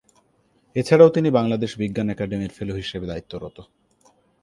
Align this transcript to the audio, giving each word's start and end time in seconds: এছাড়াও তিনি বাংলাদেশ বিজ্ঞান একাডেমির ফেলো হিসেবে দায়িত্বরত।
এছাড়াও 0.75 1.09
তিনি 1.09 1.29
বাংলাদেশ 1.31 1.71
বিজ্ঞান 1.77 2.07
একাডেমির 2.09 2.55
ফেলো 2.57 2.73
হিসেবে 2.75 3.05
দায়িত্বরত। 3.07 3.57